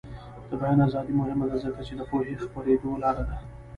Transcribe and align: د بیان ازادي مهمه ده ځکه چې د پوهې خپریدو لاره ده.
د 0.49 0.51
بیان 0.61 0.79
ازادي 0.87 1.13
مهمه 1.21 1.45
ده 1.51 1.57
ځکه 1.65 1.81
چې 1.87 1.93
د 1.95 2.01
پوهې 2.09 2.33
خپریدو 2.45 3.01
لاره 3.03 3.23
ده. 3.29 3.37